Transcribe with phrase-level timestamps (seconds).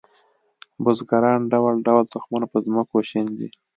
[0.83, 3.49] بزګران ډول ډول تخمونه په ځمکو شیندي